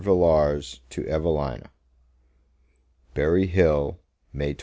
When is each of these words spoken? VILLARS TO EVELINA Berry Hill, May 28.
VILLARS 0.01 0.81
TO 0.89 1.05
EVELINA 1.07 1.69
Berry 3.13 3.45
Hill, 3.45 3.99
May 4.33 4.55
28. 4.55 4.57